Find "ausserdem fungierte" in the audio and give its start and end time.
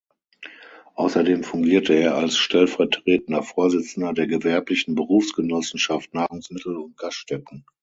0.95-1.93